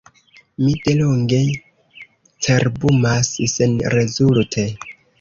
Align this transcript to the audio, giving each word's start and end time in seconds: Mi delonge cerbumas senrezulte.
Mi 0.63 0.71
delonge 0.87 1.41
cerbumas 2.47 3.33
senrezulte. 3.57 4.71